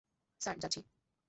[0.41, 0.79] Sir, যাচ্ছি।